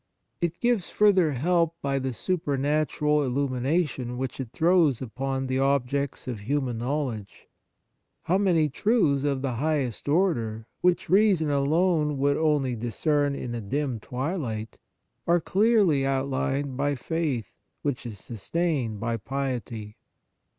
[0.41, 6.27] It gives further help by the super natural illumination which it throws upon the objects
[6.27, 7.47] of human know ledge.
[8.23, 13.35] How many truths of the highest order, which reason alone On Piety would only discern
[13.35, 14.79] in a dim twilight,
[15.27, 19.97] are clearly outlined by faith, which is sustained by piety.